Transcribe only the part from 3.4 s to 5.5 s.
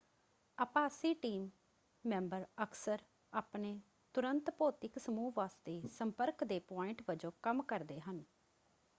ਆਪਣੇ ਤੁਰੰਤ ਭੌਤਿਕ ਸਮੂਹ